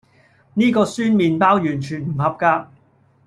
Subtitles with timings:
[0.55, 2.67] 呢個酸麵包完全唔合格